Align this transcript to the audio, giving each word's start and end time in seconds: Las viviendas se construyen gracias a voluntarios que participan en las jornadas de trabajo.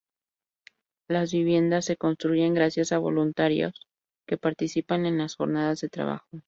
Las 1.07 1.31
viviendas 1.31 1.85
se 1.85 1.95
construyen 1.95 2.55
gracias 2.55 2.91
a 2.91 2.97
voluntarios 2.97 3.85
que 4.27 4.35
participan 4.39 5.05
en 5.05 5.19
las 5.19 5.35
jornadas 5.35 5.79
de 5.81 5.89
trabajo. 5.89 6.25